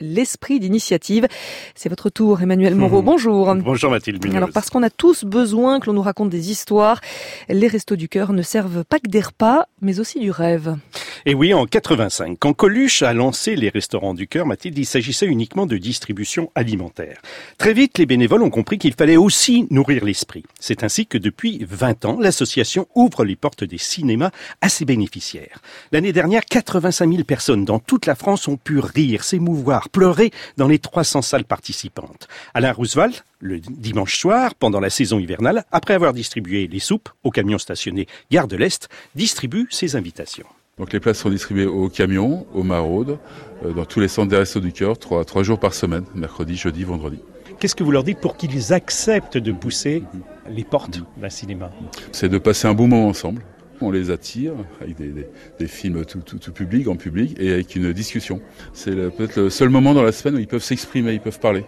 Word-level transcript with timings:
l'esprit 0.00 0.60
d'initiative. 0.60 1.26
C'est 1.74 1.88
votre 1.88 2.10
tour, 2.10 2.42
Emmanuel 2.42 2.74
Moreau. 2.74 3.02
Mmh. 3.02 3.04
Bonjour. 3.04 3.54
Bonjour 3.56 3.90
Mathilde 3.90 4.22
Munoz. 4.22 4.36
Alors 4.36 4.50
parce 4.52 4.70
qu'on 4.70 4.82
a 4.82 4.90
tous 4.90 5.24
besoin 5.24 5.80
que 5.80 5.86
l'on 5.86 5.94
nous 5.94 6.02
raconte 6.02 6.30
des 6.30 6.50
histoires, 6.50 7.00
les 7.48 7.68
restos 7.68 7.96
du 7.96 8.08
cœur 8.08 8.32
ne 8.32 8.42
servent 8.42 8.84
pas 8.84 8.98
que 8.98 9.08
des 9.08 9.20
repas, 9.20 9.66
mais 9.80 10.00
aussi 10.00 10.18
du 10.18 10.30
rêve. 10.30 10.76
Et 11.26 11.34
oui, 11.34 11.54
en 11.54 11.64
85, 11.64 12.36
quand 12.38 12.52
Coluche 12.52 13.02
a 13.02 13.14
lancé 13.14 13.56
les 13.56 13.70
restaurants 13.70 14.12
du 14.12 14.28
cœur, 14.28 14.44
Mathilde, 14.44 14.76
il 14.76 14.84
s'agissait 14.84 15.24
uniquement 15.24 15.64
de 15.64 15.78
distribution 15.78 16.50
alimentaire. 16.54 17.22
Très 17.56 17.72
vite, 17.72 17.96
les 17.96 18.04
bénévoles 18.04 18.42
ont 18.42 18.50
compris 18.50 18.76
qu'il 18.76 18.92
fallait 18.92 19.16
aussi 19.16 19.66
nourrir 19.70 20.04
l'esprit. 20.04 20.44
C'est 20.60 20.84
ainsi 20.84 21.06
que 21.06 21.16
depuis 21.16 21.64
20 21.66 22.04
ans, 22.04 22.18
l'association 22.20 22.86
ouvre 22.94 23.24
les 23.24 23.36
portes 23.36 23.64
des 23.64 23.78
cinémas 23.78 24.32
à 24.60 24.68
ses 24.68 24.84
bénéficiaires. 24.84 25.62
L'année 25.92 26.12
dernière, 26.12 26.44
85 26.44 27.10
000 27.10 27.24
personnes 27.24 27.64
dans 27.64 27.78
toute 27.78 28.04
la 28.04 28.16
France 28.16 28.46
ont 28.46 28.58
pu 28.58 28.78
rire, 28.78 29.24
s'émouvoir, 29.24 29.83
pleurer 29.88 30.30
dans 30.56 30.68
les 30.68 30.78
300 30.78 31.22
salles 31.22 31.44
participantes. 31.44 32.28
Alain 32.54 32.72
Roosevelt, 32.72 33.24
le 33.40 33.60
dimanche 33.60 34.18
soir, 34.18 34.54
pendant 34.54 34.80
la 34.80 34.90
saison 34.90 35.18
hivernale, 35.18 35.64
après 35.72 35.94
avoir 35.94 36.12
distribué 36.12 36.66
les 36.66 36.78
soupes 36.78 37.08
aux 37.22 37.30
camions 37.30 37.58
stationnés 37.58 38.06
Gare 38.30 38.48
de 38.48 38.56
l'Est, 38.56 38.88
distribue 39.14 39.66
ses 39.70 39.96
invitations. 39.96 40.46
Donc 40.78 40.92
les 40.92 41.00
places 41.00 41.18
sont 41.18 41.30
distribuées 41.30 41.66
aux 41.66 41.88
camions, 41.88 42.46
aux 42.52 42.64
maraudes, 42.64 43.18
euh, 43.64 43.72
dans 43.72 43.84
tous 43.84 44.00
les 44.00 44.08
centres 44.08 44.28
des 44.28 44.36
Restos 44.36 44.60
du 44.60 44.72
Cœur, 44.72 44.98
trois, 44.98 45.24
trois 45.24 45.44
jours 45.44 45.60
par 45.60 45.72
semaine, 45.72 46.04
mercredi, 46.14 46.56
jeudi, 46.56 46.82
vendredi. 46.82 47.20
Qu'est-ce 47.60 47.76
que 47.76 47.84
vous 47.84 47.92
leur 47.92 48.02
dites 48.02 48.18
pour 48.18 48.36
qu'ils 48.36 48.72
acceptent 48.72 49.38
de 49.38 49.52
pousser 49.52 50.02
les 50.48 50.64
portes 50.64 51.00
d'un 51.16 51.30
cinéma? 51.30 51.70
C'est 52.10 52.28
de 52.28 52.38
passer 52.38 52.66
un 52.66 52.74
bon 52.74 52.88
moment 52.88 53.08
ensemble. 53.08 53.42
On 53.80 53.90
les 53.90 54.10
attire 54.10 54.52
avec 54.80 54.96
des, 54.96 55.08
des, 55.08 55.26
des 55.58 55.66
films 55.66 56.04
tout, 56.04 56.20
tout, 56.20 56.38
tout, 56.38 56.52
public, 56.52 56.88
en 56.88 56.96
public, 56.96 57.36
et 57.38 57.52
avec 57.52 57.74
une 57.76 57.92
discussion. 57.92 58.40
C'est 58.72 58.94
peut-être 58.94 59.36
le 59.36 59.50
seul 59.50 59.68
moment 59.68 59.94
dans 59.94 60.02
la 60.02 60.12
semaine 60.12 60.36
où 60.36 60.38
ils 60.38 60.46
peuvent 60.46 60.62
s'exprimer, 60.62 61.12
ils 61.12 61.20
peuvent 61.20 61.40
parler. 61.40 61.64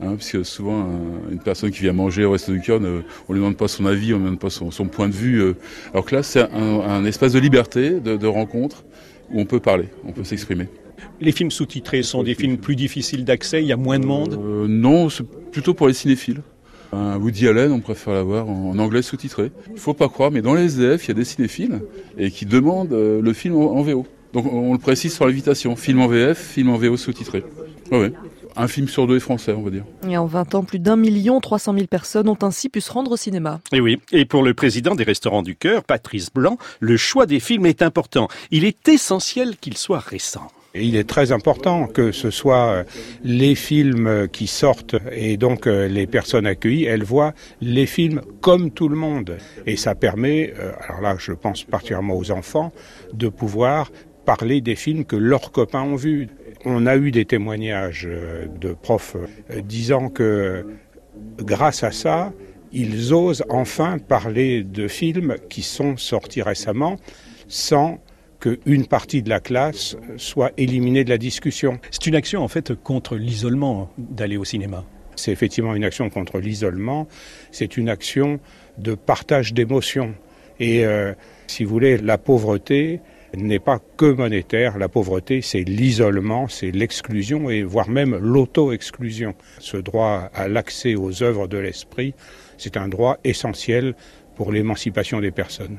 Hein, 0.00 0.16
puisque 0.16 0.44
souvent, 0.44 0.80
un, 0.80 1.32
une 1.32 1.38
personne 1.38 1.70
qui 1.70 1.80
vient 1.80 1.94
manger 1.94 2.24
au 2.24 2.32
Resto 2.32 2.52
du 2.52 2.60
Cœur, 2.60 2.80
ne, 2.80 2.88
on 2.88 3.32
ne 3.32 3.34
lui 3.34 3.40
demande 3.40 3.56
pas 3.56 3.68
son 3.68 3.86
avis, 3.86 4.12
on 4.12 4.18
ne 4.18 4.22
lui 4.22 4.24
demande 4.26 4.40
pas 4.40 4.50
son, 4.50 4.70
son 4.70 4.86
point 4.86 5.08
de 5.08 5.14
vue. 5.14 5.40
Euh. 5.40 5.54
alors 5.92 6.04
que 6.04 6.14
là, 6.14 6.22
c'est 6.22 6.40
un, 6.40 6.80
un, 6.80 7.04
espace 7.04 7.32
de 7.32 7.38
liberté, 7.38 8.00
de, 8.00 8.16
de 8.16 8.26
rencontre, 8.26 8.84
où 9.30 9.40
on 9.40 9.46
peut 9.46 9.60
parler, 9.60 9.88
on 10.04 10.12
peut 10.12 10.24
s'exprimer. 10.24 10.68
Les 11.20 11.32
films 11.32 11.50
sous-titrés 11.50 12.02
sont 12.02 12.22
des 12.22 12.34
films 12.34 12.58
plus 12.58 12.76
difficiles 12.76 13.24
d'accès, 13.24 13.62
il 13.62 13.66
y 13.68 13.72
a 13.72 13.76
moins 13.76 13.98
de 13.98 14.06
monde? 14.06 14.38
Euh, 14.38 14.66
Non, 14.68 15.08
c'est 15.08 15.24
plutôt 15.50 15.72
pour 15.72 15.88
les 15.88 15.94
cinéphiles. 15.94 16.42
Un 16.92 17.16
Woody 17.18 17.48
Allen, 17.48 17.72
on 17.72 17.80
préfère 17.80 18.14
l'avoir 18.14 18.48
en 18.48 18.78
anglais 18.78 19.02
sous-titré. 19.02 19.50
Il 19.72 19.78
faut 19.78 19.94
pas 19.94 20.08
croire, 20.08 20.30
mais 20.30 20.42
dans 20.42 20.54
les 20.54 20.64
SDF, 20.64 21.04
il 21.04 21.08
y 21.08 21.10
a 21.10 21.14
des 21.14 21.24
cinéphiles 21.24 21.80
et 22.18 22.30
qui 22.30 22.46
demandent 22.46 22.92
euh, 22.92 23.20
le 23.20 23.32
film 23.32 23.56
en, 23.56 23.82
VO. 23.82 24.06
Donc 24.32 24.52
on 24.52 24.72
le 24.72 24.78
précise 24.78 25.14
sur 25.14 25.26
l'invitation, 25.26 25.76
film 25.76 26.00
en 26.00 26.06
VF, 26.06 26.38
film 26.38 26.70
en 26.70 26.76
VO 26.76 26.96
sous-titré. 26.96 27.44
Ouais, 27.90 27.98
ouais. 27.98 28.12
Un 28.58 28.68
film 28.68 28.88
sur 28.88 29.06
deux 29.06 29.16
est 29.16 29.20
français, 29.20 29.52
on 29.52 29.62
va 29.62 29.70
dire. 29.70 29.84
Et 30.08 30.16
en 30.16 30.24
20 30.24 30.54
ans, 30.54 30.64
plus 30.64 30.78
d'un 30.78 30.96
million 30.96 31.40
trois 31.40 31.58
cent 31.58 31.74
mille 31.74 31.88
personnes 31.88 32.28
ont 32.28 32.38
ainsi 32.40 32.70
pu 32.70 32.80
se 32.80 32.90
rendre 32.90 33.10
au 33.10 33.16
cinéma. 33.16 33.60
Et 33.72 33.80
oui, 33.80 34.00
et 34.12 34.24
pour 34.24 34.42
le 34.42 34.54
président 34.54 34.94
des 34.94 35.04
restaurants 35.04 35.42
du 35.42 35.54
cœur, 35.54 35.84
Patrice 35.84 36.32
Blanc, 36.32 36.56
le 36.80 36.96
choix 36.96 37.26
des 37.26 37.38
films 37.38 37.66
est 37.66 37.82
important. 37.82 38.28
Il 38.50 38.64
est 38.64 38.88
essentiel 38.88 39.56
qu'il 39.60 39.76
soit 39.76 39.98
récent. 39.98 40.50
Il 40.78 40.96
est 40.96 41.08
très 41.08 41.32
important 41.32 41.86
que 41.86 42.12
ce 42.12 42.30
soit 42.30 42.84
les 43.24 43.54
films 43.54 44.28
qui 44.30 44.46
sortent 44.46 44.96
et 45.12 45.36
donc 45.36 45.66
les 45.66 46.06
personnes 46.06 46.46
accueillies, 46.46 46.84
elles 46.84 47.04
voient 47.04 47.34
les 47.60 47.86
films 47.86 48.20
comme 48.40 48.70
tout 48.70 48.88
le 48.88 48.96
monde. 48.96 49.38
Et 49.66 49.76
ça 49.76 49.94
permet, 49.94 50.52
alors 50.88 51.00
là 51.00 51.16
je 51.18 51.32
pense 51.32 51.64
particulièrement 51.64 52.16
aux 52.16 52.30
enfants, 52.30 52.72
de 53.12 53.28
pouvoir 53.28 53.90
parler 54.24 54.60
des 54.60 54.74
films 54.74 55.04
que 55.04 55.16
leurs 55.16 55.52
copains 55.52 55.82
ont 55.82 55.96
vus. 55.96 56.28
On 56.64 56.86
a 56.86 56.96
eu 56.96 57.10
des 57.10 57.24
témoignages 57.24 58.08
de 58.60 58.72
profs 58.72 59.16
disant 59.62 60.08
que 60.08 60.66
grâce 61.38 61.84
à 61.84 61.92
ça, 61.92 62.32
ils 62.72 63.14
osent 63.14 63.44
enfin 63.48 63.98
parler 63.98 64.64
de 64.64 64.88
films 64.88 65.36
qui 65.48 65.62
sont 65.62 65.96
sortis 65.96 66.42
récemment 66.42 66.96
sans 67.48 67.98
qu'une 68.46 68.86
partie 68.86 69.22
de 69.22 69.28
la 69.28 69.40
classe 69.40 69.96
soit 70.16 70.52
éliminée 70.56 71.04
de 71.04 71.10
la 71.10 71.18
discussion. 71.18 71.78
C'est 71.90 72.06
une 72.06 72.14
action 72.14 72.42
en 72.42 72.48
fait 72.48 72.74
contre 72.74 73.16
l'isolement 73.16 73.90
d'aller 73.98 74.36
au 74.36 74.44
cinéma. 74.44 74.84
C'est 75.16 75.32
effectivement 75.32 75.74
une 75.74 75.84
action 75.84 76.10
contre 76.10 76.38
l'isolement, 76.38 77.08
c'est 77.50 77.76
une 77.76 77.88
action 77.88 78.38
de 78.78 78.94
partage 78.94 79.54
d'émotions. 79.54 80.14
Et 80.60 80.84
euh, 80.84 81.14
si 81.46 81.64
vous 81.64 81.70
voulez, 81.70 81.96
la 81.96 82.18
pauvreté 82.18 83.00
n'est 83.34 83.58
pas 83.58 83.80
que 83.96 84.06
monétaire, 84.12 84.78
la 84.78 84.88
pauvreté 84.88 85.42
c'est 85.42 85.64
l'isolement, 85.64 86.48
c'est 86.48 86.70
l'exclusion 86.70 87.50
et 87.50 87.62
voire 87.62 87.88
même 87.88 88.16
l'auto-exclusion. 88.16 89.34
Ce 89.58 89.76
droit 89.76 90.30
à 90.34 90.48
l'accès 90.48 90.94
aux 90.94 91.22
œuvres 91.22 91.48
de 91.48 91.58
l'esprit, 91.58 92.14
c'est 92.58 92.76
un 92.76 92.88
droit 92.88 93.18
essentiel 93.24 93.94
pour 94.36 94.52
l'émancipation 94.52 95.20
des 95.20 95.30
personnes. 95.30 95.78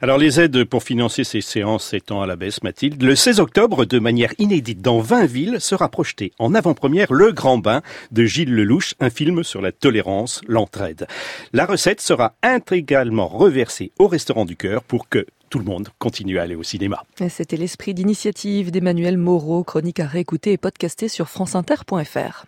Alors 0.00 0.18
les 0.18 0.40
aides 0.40 0.64
pour 0.64 0.82
financer 0.82 1.24
ces 1.24 1.40
séances 1.40 1.92
étant 1.92 2.22
à 2.22 2.26
la 2.26 2.36
baisse, 2.36 2.62
Mathilde, 2.62 3.02
le 3.02 3.14
16 3.14 3.40
octobre, 3.40 3.84
de 3.84 3.98
manière 3.98 4.32
inédite 4.38 4.80
dans 4.80 5.00
20 5.00 5.26
villes, 5.26 5.60
sera 5.60 5.88
projeté 5.88 6.32
en 6.38 6.54
avant-première 6.54 7.12
Le 7.12 7.32
Grand 7.32 7.58
Bain 7.58 7.82
de 8.10 8.24
Gilles 8.24 8.54
Lelouch, 8.54 8.94
un 9.00 9.10
film 9.10 9.44
sur 9.44 9.60
la 9.60 9.72
tolérance, 9.72 10.40
l'entraide. 10.48 11.06
La 11.52 11.66
recette 11.66 12.00
sera 12.00 12.34
intégralement 12.42 13.28
reversée 13.28 13.92
au 13.98 14.08
restaurant 14.08 14.44
du 14.44 14.56
cœur 14.56 14.82
pour 14.82 15.08
que 15.08 15.26
tout 15.50 15.58
le 15.58 15.64
monde 15.64 15.88
continue 15.98 16.38
à 16.38 16.42
aller 16.42 16.54
au 16.54 16.62
cinéma. 16.62 17.04
C'était 17.28 17.56
l'esprit 17.56 17.94
d'initiative 17.94 18.70
d'Emmanuel 18.70 19.16
Moreau, 19.16 19.64
chronique 19.64 20.00
à 20.00 20.06
réécouter 20.06 20.52
et 20.52 20.58
podcasté 20.58 21.08
sur 21.08 21.28
franceinter.fr. 21.28 22.46